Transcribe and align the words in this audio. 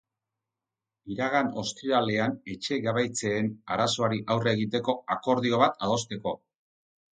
Iragan 1.15 1.51
ostiralean 1.63 2.33
etxegabetzeen 2.55 3.53
arazoari 3.77 4.23
aurre 4.37 4.57
egiteko 4.59 4.99
akordio 5.19 5.63
bat 5.67 5.81
adosteko. 5.91 6.37